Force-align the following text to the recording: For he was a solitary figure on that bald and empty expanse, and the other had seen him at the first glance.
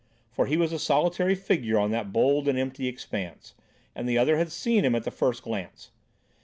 For 0.31 0.47
he 0.47 0.57
was 0.57 0.73
a 0.73 0.79
solitary 0.79 1.35
figure 1.35 1.77
on 1.77 1.91
that 1.91 2.11
bald 2.11 2.47
and 2.47 2.57
empty 2.57 2.87
expanse, 2.87 3.53
and 3.93 4.09
the 4.09 4.17
other 4.17 4.35
had 4.35 4.51
seen 4.51 4.83
him 4.83 4.95
at 4.95 5.03
the 5.03 5.11
first 5.11 5.43
glance. 5.43 5.91